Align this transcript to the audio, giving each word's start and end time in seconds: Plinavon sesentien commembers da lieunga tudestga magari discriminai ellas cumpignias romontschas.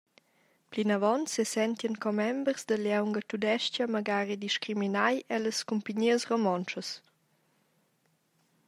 Plinavon 0.71 1.21
sesentien 1.33 1.97
commembers 2.05 2.63
da 2.69 2.75
lieunga 2.83 3.21
tudestga 3.33 3.83
magari 3.97 4.33
discriminai 4.47 5.15
ellas 5.35 5.59
cumpignias 5.69 6.23
romontschas. 6.31 6.89